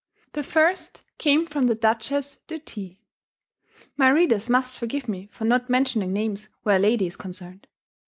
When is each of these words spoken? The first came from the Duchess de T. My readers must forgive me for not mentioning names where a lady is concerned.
The 0.33 0.41
first 0.41 1.03
came 1.19 1.45
from 1.45 1.67
the 1.67 1.75
Duchess 1.75 2.39
de 2.47 2.57
T. 2.57 2.97
My 3.95 4.09
readers 4.09 4.49
must 4.49 4.75
forgive 4.79 5.07
me 5.07 5.29
for 5.31 5.45
not 5.45 5.69
mentioning 5.69 6.11
names 6.11 6.49
where 6.63 6.77
a 6.77 6.79
lady 6.79 7.05
is 7.05 7.15
concerned. 7.15 7.67